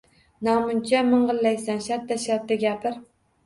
Namuncha 0.47 1.03
ming‘illaysan, 1.11 1.85
shartta-shartta 1.87 2.61
gapir! 2.69 3.01